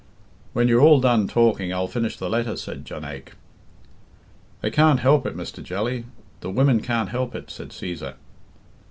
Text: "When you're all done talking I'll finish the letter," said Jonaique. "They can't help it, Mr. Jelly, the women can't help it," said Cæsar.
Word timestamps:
"When 0.53 0.67
you're 0.67 0.81
all 0.81 0.99
done 0.99 1.27
talking 1.27 1.71
I'll 1.71 1.87
finish 1.87 2.17
the 2.17 2.27
letter," 2.27 2.55
said 2.55 2.85
Jonaique. 2.85 3.33
"They 4.61 4.71
can't 4.71 4.99
help 5.01 5.27
it, 5.27 5.37
Mr. 5.37 5.61
Jelly, 5.61 6.05
the 6.39 6.49
women 6.49 6.79
can't 6.81 7.09
help 7.09 7.35
it," 7.35 7.51
said 7.51 7.69
Cæsar. 7.69 8.15